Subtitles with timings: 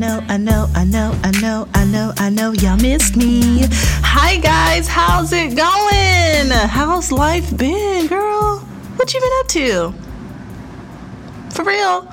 [0.00, 3.66] know, I know, I know, I know, I know, I know y'all missed me.
[4.02, 6.50] Hi guys, how's it going?
[6.70, 8.60] How's life been, girl?
[8.96, 9.94] What you been up to?
[11.54, 12.08] For real?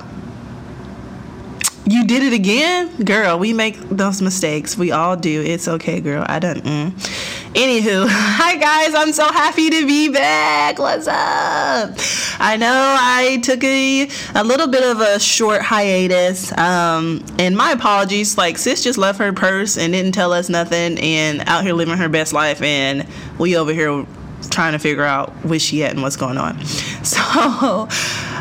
[1.86, 2.94] You did it again?
[3.04, 4.76] Girl, we make those mistakes.
[4.76, 5.40] We all do.
[5.40, 6.26] It's okay, girl.
[6.28, 6.62] I don't.
[6.62, 7.47] Mm.
[7.58, 10.78] Anywho, hi guys, I'm so happy to be back.
[10.78, 11.90] What's up?
[12.38, 16.56] I know I took a, a little bit of a short hiatus.
[16.56, 18.38] Um, and my apologies.
[18.38, 21.96] Like, sis just left her purse and didn't tell us nothing and out here living
[21.96, 22.62] her best life.
[22.62, 23.04] And
[23.40, 24.06] we over here
[24.50, 26.60] trying to figure out where she at and what's going on.
[27.02, 27.88] So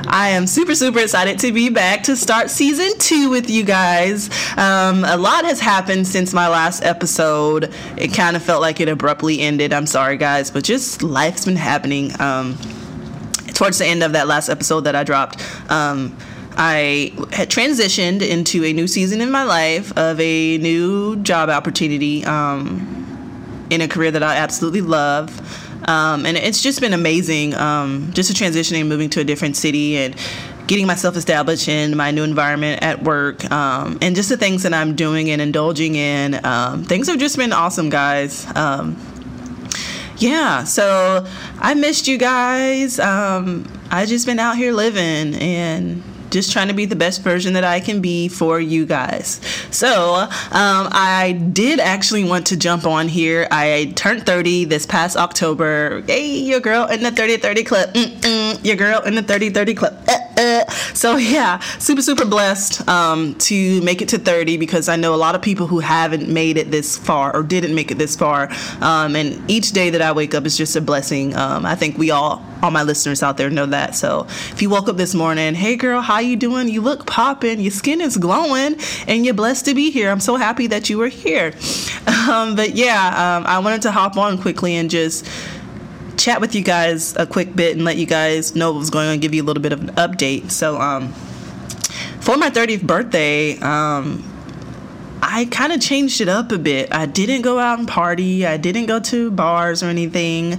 [0.10, 4.30] I am super, super excited to be back to start season two with you guys.
[4.58, 7.74] Um, a lot has happened since my last episode.
[7.98, 9.74] It kind of felt like it abruptly ended.
[9.74, 12.12] I'm sorry, guys, but just life's been happening.
[12.22, 12.58] Um,
[13.54, 16.16] towards the end of that last episode that I dropped, um,
[16.56, 22.24] I had transitioned into a new season in my life of a new job opportunity
[22.24, 25.67] um, in a career that I absolutely love.
[25.88, 29.98] Um, and it's just been amazing um, just to transitioning, moving to a different city
[29.98, 30.16] and
[30.68, 34.74] getting myself established in my new environment at work um, and just the things that
[34.74, 36.44] I'm doing and indulging in.
[36.46, 38.46] Um, things have just been awesome, guys.
[38.56, 38.98] Um,
[40.18, 41.26] yeah, so
[41.60, 43.00] I missed you guys.
[43.00, 47.54] Um, I just been out here living and just trying to be the best version
[47.54, 49.40] that I can be for you guys.
[49.72, 50.30] So, um,
[50.92, 53.48] I did actually want to jump on here.
[53.52, 56.02] I turned 30 this past October.
[56.08, 57.94] Hey, your girl in the 30 30 club.
[57.94, 59.94] Mm-mm, your girl in the 30 30 club.
[60.08, 60.47] Uh, uh.
[60.98, 65.16] So, yeah, super, super blessed um, to make it to 30 because I know a
[65.16, 68.50] lot of people who haven't made it this far or didn't make it this far.
[68.82, 71.36] Um, and each day that I wake up is just a blessing.
[71.36, 73.94] Um, I think we all, all my listeners out there know that.
[73.94, 76.68] So, if you woke up this morning, hey, girl, how you doing?
[76.68, 77.60] You look popping.
[77.60, 80.10] Your skin is glowing, and you're blessed to be here.
[80.10, 81.54] I'm so happy that you were here.
[82.28, 85.26] Um, but yeah, um, I wanted to hop on quickly and just
[86.18, 89.08] chat with you guys a quick bit and let you guys know what was going
[89.08, 90.52] on, give you a little bit of an update.
[90.52, 91.14] So, um,
[92.20, 94.24] for my 30th birthday, um,
[95.22, 96.94] I kind of changed it up a bit.
[96.94, 98.46] I didn't go out and party.
[98.46, 100.54] I didn't go to bars or anything.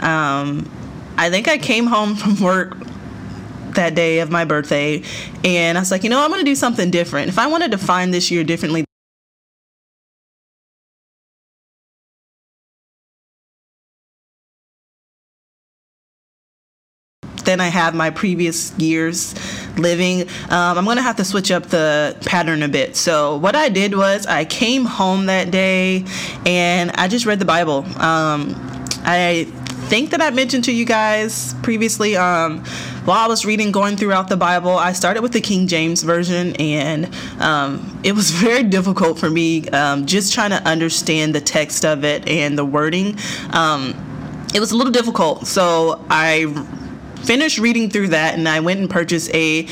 [0.00, 0.70] Um,
[1.16, 2.76] I think I came home from work
[3.74, 5.02] that day of my birthday
[5.44, 7.28] and I was like, you know, I'm going to do something different.
[7.28, 8.84] If I wanted to find this year differently,
[17.44, 19.34] than I have my previous years
[19.78, 20.22] living.
[20.50, 22.96] Um, I'm gonna have to switch up the pattern a bit.
[22.96, 26.04] So what I did was I came home that day
[26.46, 27.84] and I just read the Bible.
[28.00, 28.54] Um,
[29.04, 29.46] I
[29.92, 32.16] think that I mentioned to you guys previously.
[32.16, 32.64] Um,
[33.04, 36.54] while I was reading, going throughout the Bible, I started with the King James Version,
[36.56, 41.84] and um, it was very difficult for me um, just trying to understand the text
[41.84, 43.18] of it and the wording.
[43.50, 43.94] Um,
[44.54, 46.44] it was a little difficult, so I
[47.24, 49.66] finished reading through that, and I went and purchased a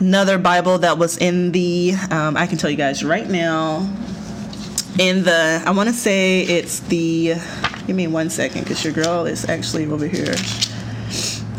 [0.00, 1.94] another Bible that was in the.
[2.10, 3.88] Um, I can tell you guys right now.
[4.98, 7.34] In the, I want to say it's the.
[7.86, 10.34] Give me one second, because your girl is actually over here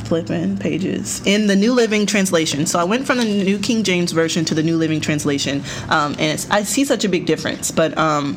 [0.10, 2.66] flipping pages in the New Living Translation.
[2.66, 6.16] So I went from the New King James Version to the New Living Translation, um,
[6.20, 7.72] and I see such a big difference.
[7.72, 8.36] But um,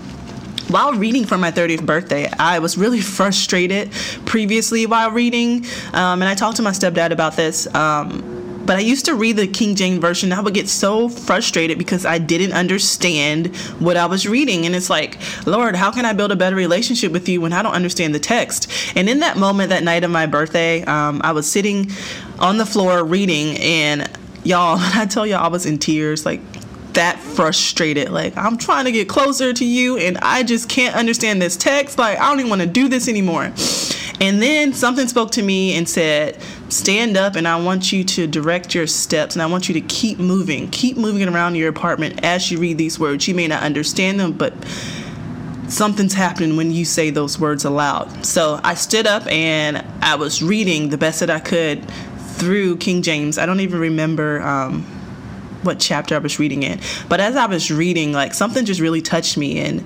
[0.72, 3.92] while reading for my 30th birthday, I was really frustrated
[4.24, 7.72] previously while reading, um, and I talked to my stepdad about this.
[7.74, 10.30] Um, but I used to read the King James version.
[10.30, 14.66] and I would get so frustrated because I didn't understand what I was reading.
[14.66, 17.62] And it's like, Lord, how can I build a better relationship with you when I
[17.62, 18.70] don't understand the text?
[18.96, 21.90] And in that moment, that night of my birthday, um, I was sitting
[22.38, 24.08] on the floor reading, and
[24.44, 26.40] y'all, I tell y'all I was in tears, like
[26.94, 28.10] that frustrated.
[28.10, 31.98] Like, I'm trying to get closer to you and I just can't understand this text.
[31.98, 33.52] Like, I don't even want to do this anymore.
[34.20, 36.38] And then something spoke to me and said,
[36.68, 39.80] Stand up and I want you to direct your steps and I want you to
[39.80, 40.70] keep moving.
[40.70, 43.28] Keep moving around your apartment as you read these words.
[43.28, 44.54] You may not understand them, but
[45.68, 48.24] something's happening when you say those words aloud.
[48.24, 51.84] So I stood up and I was reading the best that I could
[52.36, 53.38] through King James.
[53.38, 54.40] I don't even remember.
[54.42, 54.86] Um,
[55.62, 56.80] what chapter I was reading in.
[57.08, 59.84] But as I was reading, like something just really touched me and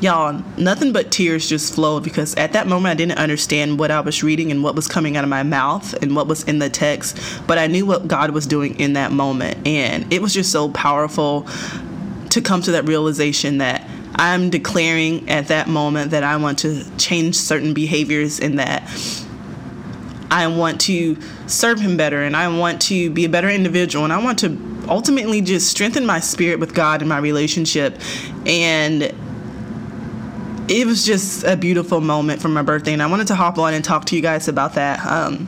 [0.00, 4.00] y'all, nothing but tears just flowed because at that moment I didn't understand what I
[4.00, 6.68] was reading and what was coming out of my mouth and what was in the
[6.68, 9.66] text, but I knew what God was doing in that moment.
[9.66, 11.48] And it was just so powerful
[12.30, 16.84] to come to that realization that I'm declaring at that moment that I want to
[16.98, 18.88] change certain behaviors and that
[20.34, 21.16] I want to
[21.46, 24.74] serve Him better and I want to be a better individual and I want to
[24.88, 28.00] ultimately just strengthen my spirit with God and my relationship.
[28.44, 29.14] And
[30.68, 33.74] it was just a beautiful moment for my birthday, and I wanted to hop on
[33.74, 35.04] and talk to you guys about that.
[35.04, 35.46] Um,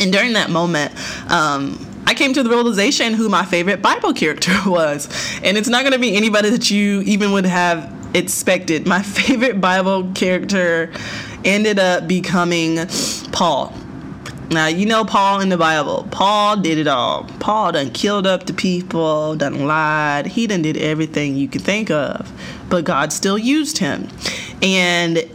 [0.00, 0.92] and during that moment,
[1.30, 5.08] um, I came to the realization who my favorite Bible character was.
[5.42, 8.86] And it's not going to be anybody that you even would have expected.
[8.86, 10.92] My favorite Bible character
[11.44, 12.86] ended up becoming
[13.32, 13.72] Paul.
[14.50, 16.06] Now, you know Paul in the Bible.
[16.10, 17.24] Paul did it all.
[17.40, 20.26] Paul done killed up the people, done lied.
[20.26, 22.30] He done did everything you can think of.
[22.68, 24.08] But God still used him.
[24.62, 25.28] And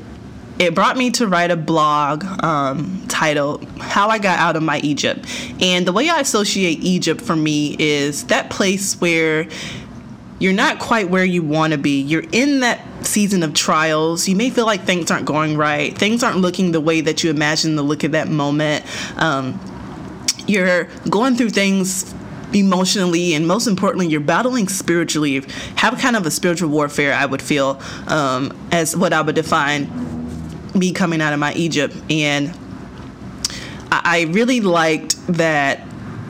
[0.60, 4.80] it brought me to write a blog um, titled How I Got Out of My
[4.80, 5.26] Egypt.
[5.60, 9.48] And the way I associate Egypt for me is that place where
[10.42, 12.02] you're not quite where you want to be.
[12.02, 14.28] You're in that season of trials.
[14.28, 17.30] You may feel like things aren't going right, things aren't looking the way that you
[17.30, 18.86] imagine the look at that moment.
[19.22, 19.60] Um,
[20.48, 22.14] you're going through things
[22.54, 25.42] emotionally and most importantly you're battling spiritually
[25.76, 29.88] have kind of a spiritual warfare i would feel um, as what i would define
[30.76, 32.54] me coming out of my egypt and
[33.92, 35.82] I really liked that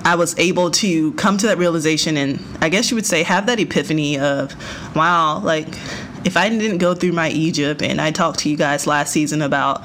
[0.04, 3.46] I was able to come to that realization and I guess you would say have
[3.46, 4.56] that epiphany of,
[4.96, 5.68] wow, like
[6.24, 9.42] if I didn't go through my Egypt, and I talked to you guys last season
[9.42, 9.84] about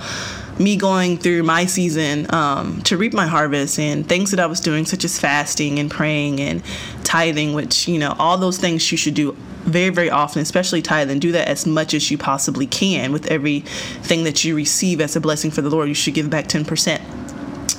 [0.58, 4.60] me going through my season um, to reap my harvest and things that I was
[4.60, 6.62] doing, such as fasting and praying and
[7.04, 9.32] tithing, which, you know, all those things you should do
[9.64, 11.18] very, very often, especially tithing.
[11.18, 15.20] Do that as much as you possibly can with everything that you receive as a
[15.20, 15.88] blessing for the Lord.
[15.88, 17.00] You should give back 10%.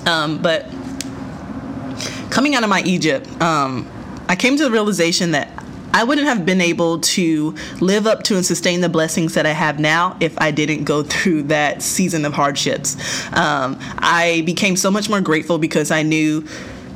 [0.08, 0.72] Um, but
[2.38, 3.90] coming out of my Egypt, um,
[4.30, 5.50] I came to the realization that
[5.92, 9.54] I wouldn't have been able to live up to and sustain the blessings that I
[9.54, 12.96] have now if I didn't go through that season of hardships.
[13.36, 16.42] Um, I became so much more grateful because I knew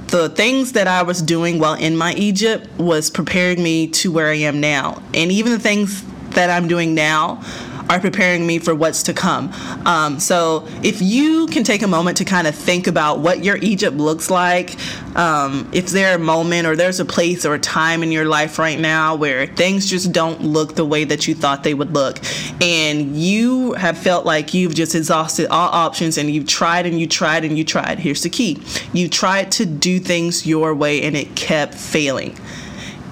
[0.09, 4.27] the things that I was doing while in my Egypt was preparing me to where
[4.27, 5.01] I am now.
[5.15, 6.03] And even the things
[6.35, 7.43] that I'm doing now
[7.91, 9.51] are preparing me for what's to come.
[9.85, 13.57] Um, so if you can take a moment to kind of think about what your
[13.57, 14.77] Egypt looks like,
[15.17, 18.57] um, if there a moment or there's a place or a time in your life
[18.57, 22.19] right now where things just don't look the way that you thought they would look,
[22.61, 27.07] and you have felt like you've just exhausted all options and you've tried and you
[27.07, 27.99] tried and you tried.
[27.99, 32.37] Here's the key you tried to do things your way and it kept failing.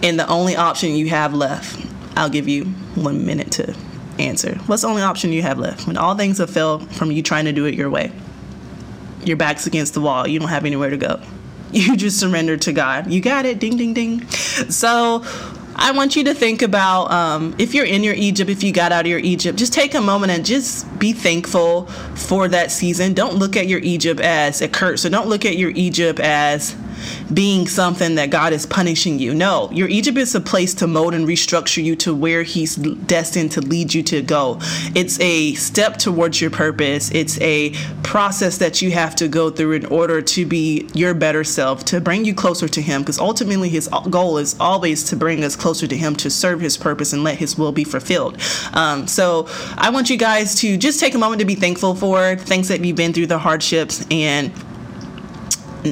[0.02, 1.86] And the only option you have left,
[2.16, 2.64] I'll give you
[2.96, 3.76] one minute to
[4.19, 4.56] answer.
[4.66, 5.88] What's the only option you have left?
[5.88, 8.12] When all things have failed from you trying to do it your way,
[9.24, 11.19] your back's against the wall, you don't have anywhere to go.
[11.71, 13.12] You just surrender to God.
[13.12, 13.60] You got it.
[13.60, 14.27] Ding, ding, ding.
[14.27, 15.24] So,
[15.81, 18.92] I want you to think about um, if you're in your Egypt, if you got
[18.92, 21.86] out of your Egypt, just take a moment and just be thankful
[22.16, 23.13] for that season.
[23.13, 26.75] Don't look at your Egypt as a curse, So don't look at your Egypt as
[27.34, 29.34] being something that God is punishing you.
[29.34, 33.51] No, your Egypt is a place to mold and restructure you to where He's destined
[33.54, 34.57] to lead you to go.
[34.96, 37.74] It's a step towards your purpose, it's a
[38.04, 42.01] process that you have to go through in order to be your better self, to
[42.01, 45.88] bring you closer to Him, because ultimately His goal is always to bring us closer
[45.88, 48.38] to Him, to serve His purpose and let His will be fulfilled.
[48.74, 49.48] Um, so
[49.78, 52.84] I want you guys to just take a moment to be thankful for things that
[52.84, 54.52] you've been through, the hardships, and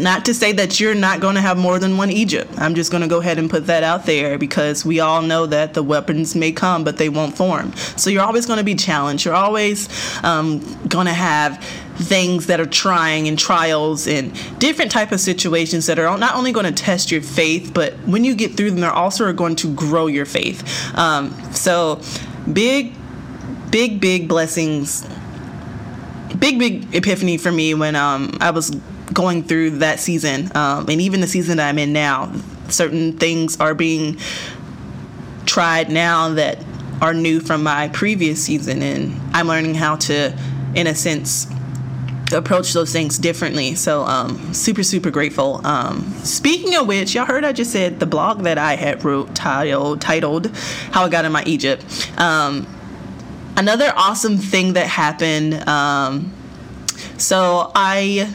[0.04, 2.52] not to say that you're not going to have more than one Egypt.
[2.58, 5.46] I'm just going to go ahead and put that out there because we all know
[5.46, 7.74] that the weapons may come, but they won't form.
[7.96, 9.26] So you're always going to be challenged.
[9.26, 9.90] You're always
[10.24, 11.64] um, going to have
[11.98, 16.52] things that are trying and trials and different type of situations that are not only
[16.52, 19.74] going to test your faith, but when you get through them, they're also going to
[19.74, 20.64] grow your faith.
[20.96, 22.02] Um, so
[22.52, 22.94] big,
[23.72, 25.08] big, big blessings.
[26.38, 28.76] Big, big epiphany for me when um, I was
[29.14, 32.32] going through that season, um, and even the season that I'm in now,
[32.70, 34.18] certain things are being
[35.46, 36.64] tried now that
[37.02, 40.38] are new from my previous season, and I'm learning how to,
[40.76, 41.48] in a sense,
[42.34, 43.76] approach those things differently.
[43.76, 45.66] So, um, super, super grateful.
[45.66, 49.34] Um, speaking of which, y'all heard I just said the blog that I had wrote
[49.36, 50.48] titled, titled
[50.92, 51.86] How I Got in My Egypt.
[52.20, 52.68] Um,
[53.56, 55.54] another awesome thing that happened.
[55.68, 56.34] Um,
[57.18, 58.34] so, I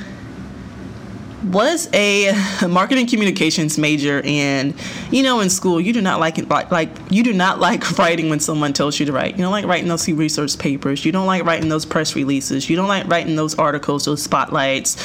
[1.45, 2.33] was a
[2.69, 4.75] marketing communications major and
[5.11, 8.31] you know in school you do not like it like, you do not like writing
[8.31, 9.37] when someone tells you to write.
[9.37, 11.05] You don't like writing those research papers.
[11.05, 12.69] You don't like writing those press releases.
[12.69, 14.97] You don't like writing those articles those spotlights.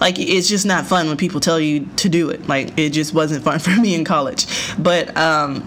[0.00, 2.46] Like it's just not fun when people tell you to do it.
[2.48, 4.46] Like it just wasn't fun for me in college.
[4.78, 5.66] But um,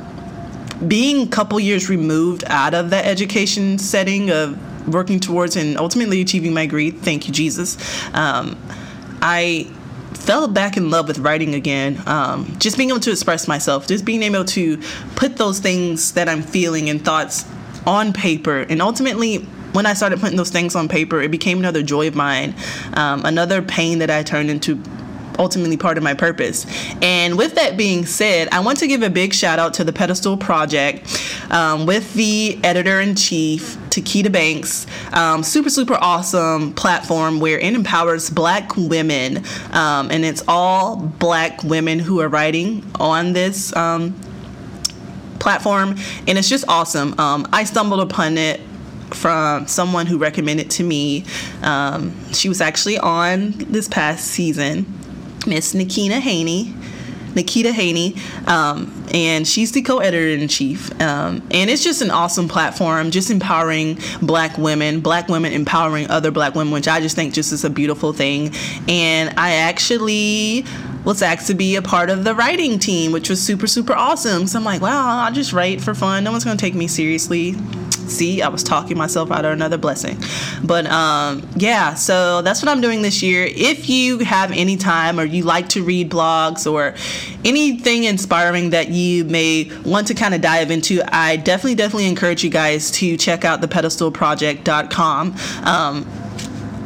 [0.87, 6.19] being a couple years removed out of that education setting of working towards and ultimately
[6.19, 7.77] achieving my degree thank you jesus
[8.13, 8.57] um,
[9.21, 9.71] I
[10.17, 12.01] fell back in love with writing again.
[12.05, 14.77] Um, just being able to express myself, just being able to
[15.15, 17.45] put those things that I'm feeling and thoughts
[17.85, 18.59] on paper.
[18.61, 19.37] And ultimately,
[19.73, 22.55] when I started putting those things on paper, it became another joy of mine,
[22.93, 24.81] um, another pain that I turned into
[25.39, 26.65] ultimately part of my purpose.
[27.01, 29.93] And with that being said, I want to give a big shout out to the
[29.93, 31.07] Pedestal Project
[31.49, 34.87] um, with the editor in chief, Takeda Banks.
[35.13, 39.43] Um, super, super awesome platform where it empowers black women.
[39.71, 44.19] Um, and it's all black women who are writing on this um,
[45.39, 45.95] platform.
[46.27, 47.19] And it's just awesome.
[47.19, 48.61] Um, I stumbled upon it
[49.11, 51.25] from someone who recommended to me.
[51.61, 54.91] Um, she was actually on this past season
[55.45, 56.73] Miss Nikita Haney.
[57.35, 58.15] Nikita Haney,
[58.47, 60.91] um, and she's the co-editor in chief.
[61.01, 66.31] Um, and it's just an awesome platform, just empowering Black women, Black women empowering other
[66.31, 68.53] Black women, which I just think just is a beautiful thing.
[68.87, 70.65] And I actually
[71.03, 74.47] was asked to be a part of the writing team, which was super super awesome.
[74.47, 76.23] So I'm like, wow, I'll just write for fun.
[76.23, 77.55] No one's gonna take me seriously
[78.09, 80.17] see i was talking myself out of another blessing.
[80.63, 83.45] But um, yeah so that's what i'm doing this year.
[83.49, 86.95] If you have any time or you like to read blogs or
[87.43, 92.43] anything inspiring that you may want to kind of dive into i definitely definitely encourage
[92.43, 96.05] you guys to check out the pedestalproject.com um,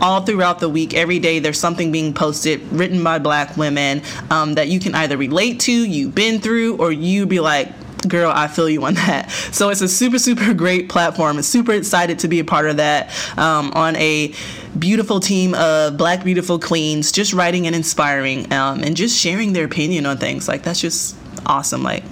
[0.01, 4.53] all throughout the week, every day, there's something being posted written by black women um,
[4.53, 7.69] that you can either relate to, you've been through, or you be like,
[8.07, 9.31] girl, I feel you on that.
[9.51, 11.37] So it's a super, super great platform.
[11.37, 14.33] I'm super excited to be a part of that um, on a
[14.77, 19.65] beautiful team of black, beautiful queens, just writing and inspiring um, and just sharing their
[19.65, 20.47] opinion on things.
[20.47, 21.83] Like, that's just awesome.
[21.83, 22.03] Like,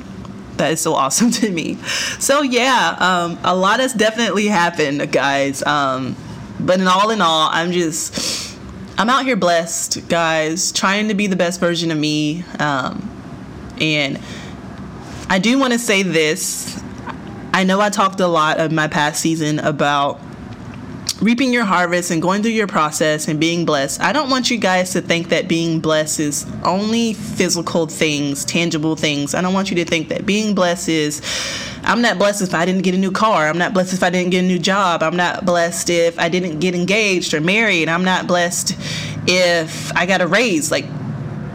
[0.58, 1.76] that is so awesome to me.
[2.20, 5.64] So, yeah, um, a lot has definitely happened, guys.
[5.64, 6.16] Um,
[6.60, 8.58] but in all in all, I'm just,
[8.98, 12.44] I'm out here blessed, guys, trying to be the best version of me.
[12.60, 13.12] Um,
[13.80, 14.20] and
[15.28, 16.82] I do want to say this.
[17.54, 20.20] I know I talked a lot of my past season about
[21.22, 24.02] reaping your harvest and going through your process and being blessed.
[24.02, 28.96] I don't want you guys to think that being blessed is only physical things, tangible
[28.96, 29.34] things.
[29.34, 31.22] I don't want you to think that being blessed is
[31.84, 33.48] I'm not blessed if I didn't get a new car.
[33.48, 35.02] I'm not blessed if I didn't get a new job.
[35.02, 37.90] I'm not blessed if I didn't get engaged or married.
[37.90, 38.76] I'm not blessed
[39.28, 40.70] if I got a raise.
[40.70, 40.86] Like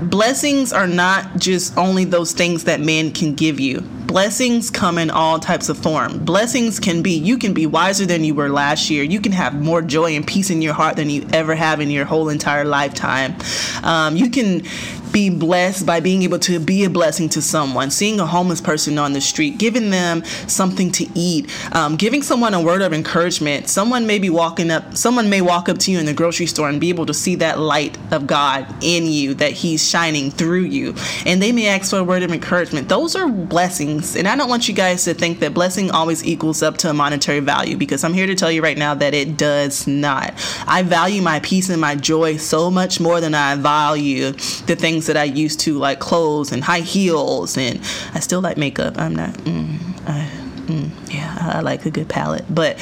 [0.02, 3.83] blessings are not just only those things that man can give you.
[4.10, 6.24] Blessings come in all types of form.
[6.24, 9.04] Blessings can be you can be wiser than you were last year.
[9.04, 11.90] You can have more joy and peace in your heart than you ever have in
[11.90, 13.36] your whole entire lifetime.
[13.84, 14.64] Um, you can
[15.12, 18.98] be blessed by being able to be a blessing to someone, seeing a homeless person
[18.98, 23.68] on the street, giving them something to eat, um, giving someone a word of encouragement.
[23.68, 26.68] Someone may be walking up, someone may walk up to you in the grocery store
[26.68, 30.62] and be able to see that light of God in you, that He's shining through
[30.62, 30.94] you.
[31.26, 32.88] And they may ask for a word of encouragement.
[32.88, 34.00] Those are blessings.
[34.16, 36.92] And I don't want you guys to think that blessing always equals up to a
[36.92, 40.35] monetary value because I'm here to tell you right now that it does not.
[40.66, 44.33] I value my peace and my joy so much more than I value
[44.66, 47.80] the things things that I used to, like clothes and high heels, and
[48.12, 48.99] I still like makeup.
[48.99, 50.28] I'm not, mm, I,
[50.66, 52.76] mm, yeah, I like a good palette, but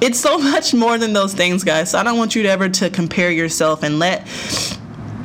[0.00, 1.90] it's so much more than those things, guys.
[1.90, 4.26] So I don't want you to ever to compare yourself and let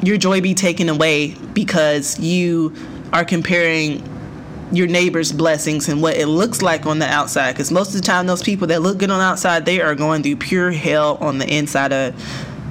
[0.03, 2.73] your joy be taken away because you
[3.13, 4.03] are comparing
[4.71, 7.53] your neighbor's blessings and what it looks like on the outside.
[7.53, 9.95] Because most of the time those people that look good on the outside they are
[9.95, 12.15] going through pure hell on the inside of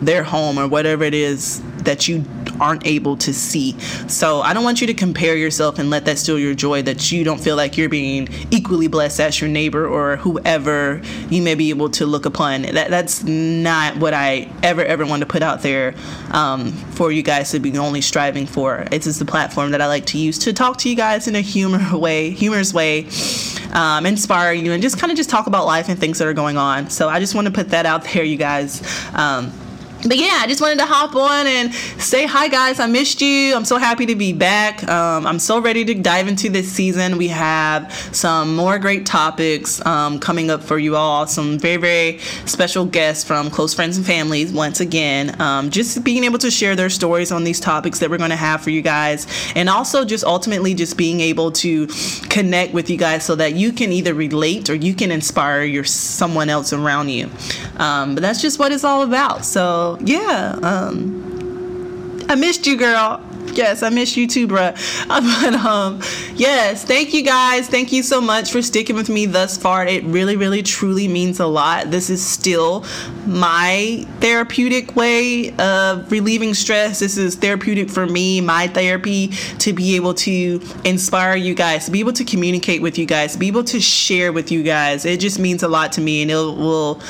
[0.01, 2.25] their home or whatever it is that you
[2.61, 3.79] aren't able to see.
[4.09, 7.11] So I don't want you to compare yourself and let that steal your joy that
[7.13, 11.01] you don't feel like you're being equally blessed as your neighbor or whoever
[11.31, 12.63] you may be able to look upon.
[12.63, 15.95] That that's not what I ever ever want to put out there
[16.33, 18.87] um, for you guys to be only striving for.
[18.91, 21.37] It's just the platform that I like to use to talk to you guys in
[21.37, 23.09] a humor way, humorous way.
[23.73, 26.33] Um, inspire you and just kind of just talk about life and things that are
[26.33, 26.89] going on.
[26.89, 28.83] So I just want to put that out there, you guys.
[29.15, 29.53] Um,
[30.07, 32.79] but yeah, I just wanted to hop on and say hi, guys.
[32.79, 33.55] I missed you.
[33.55, 34.87] I'm so happy to be back.
[34.89, 37.17] Um, I'm so ready to dive into this season.
[37.19, 41.27] We have some more great topics um, coming up for you all.
[41.27, 45.41] Some very, very special guests from close friends and families, once again.
[45.41, 48.37] Um, just being able to share their stories on these topics that we're going to
[48.37, 49.27] have for you guys.
[49.57, 51.89] And also, just ultimately, just being able to
[52.29, 55.85] connect with you guys so that you can either relate or you can inspire your
[55.85, 57.29] someone else around you.
[57.79, 59.45] Um, but that's just what it's all about.
[59.45, 63.23] So, yeah, um, I missed you, girl.
[63.55, 64.77] Yes, I miss you too, bruh.
[65.09, 66.01] But um,
[66.37, 67.67] yes, thank you guys.
[67.67, 69.87] Thank you so much for sticking with me thus far.
[69.87, 71.91] It really, really, truly means a lot.
[71.91, 72.85] This is still
[73.27, 77.01] my therapeutic way of relieving stress.
[77.01, 79.29] This is therapeutic for me, my therapy,
[79.59, 83.33] to be able to inspire you guys, to be able to communicate with you guys,
[83.33, 85.05] to be able to share with you guys.
[85.05, 87.01] It just means a lot to me, and it will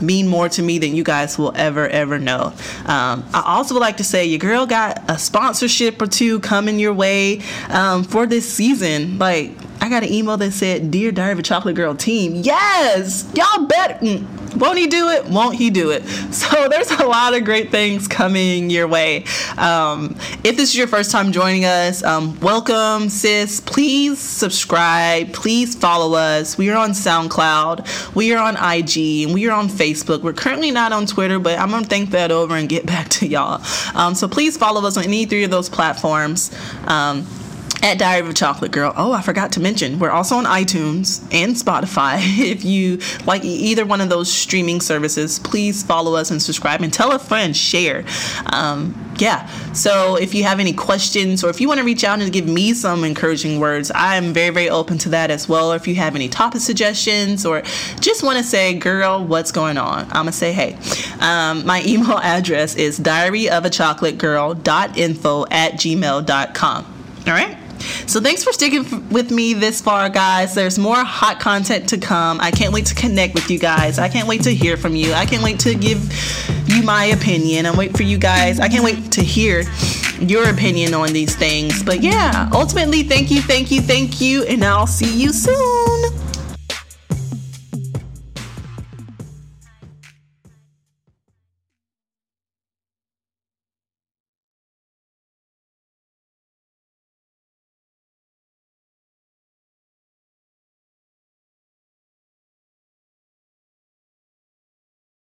[0.00, 2.52] mean more to me than you guys will ever ever know.
[2.86, 6.78] Um, I also would like to say your girl got a sponsorship or two coming
[6.78, 9.18] your way um, for this season.
[9.18, 13.28] Like I got an email that said, "Dear Diary of a Chocolate Girl team, yes,
[13.34, 15.26] y'all bet." Mm, won't he do it?
[15.26, 16.02] Won't he do it?
[16.38, 19.24] So there's a lot of great things coming your way.
[19.56, 23.60] Um, if this is your first time joining us, um, welcome, sis.
[23.60, 25.32] Please subscribe.
[25.32, 26.56] Please follow us.
[26.56, 28.14] We are on SoundCloud.
[28.14, 29.32] We are on IG.
[29.32, 30.22] We are on Facebook.
[30.22, 33.26] We're currently not on Twitter, but I'm gonna think that over and get back to
[33.26, 33.62] y'all.
[33.94, 36.50] Um, so please follow us on any three of those platforms.
[37.80, 38.92] At Diary of a Chocolate Girl.
[38.96, 42.18] Oh, I forgot to mention, we're also on iTunes and Spotify.
[42.48, 46.90] If you like either one of those streaming services, please follow us and subscribe and
[46.92, 48.04] tell a friend, share.
[48.52, 52.20] Um, yeah, so if you have any questions or if you want to reach out
[52.20, 55.72] and give me some encouraging words, I am very, very open to that as well.
[55.72, 57.60] Or if you have any topic suggestions or
[58.00, 60.04] just want to say, girl, what's going on?
[60.06, 60.78] I'm going to say, hey.
[61.20, 66.94] Um, my email address is diaryofachocolategirl.info at gmail.com.
[67.26, 67.58] All right?
[68.06, 70.54] So thanks for sticking with me this far, guys.
[70.54, 72.40] There's more hot content to come.
[72.40, 73.98] I can't wait to connect with you guys.
[73.98, 75.12] I can't wait to hear from you.
[75.12, 76.00] I can't wait to give
[76.66, 77.66] you my opinion.
[77.66, 78.60] I wait for you guys.
[78.60, 79.64] I can't wait to hear
[80.20, 81.82] your opinion on these things.
[81.82, 85.87] But yeah, ultimately, thank you, thank you, thank you, and I'll see you soon.